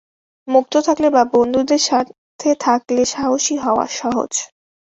[0.47, 4.31] মুক্ত থাকলে বা বন্ধুদের সাথে থাকলে সাহসী হওয়া সহজ।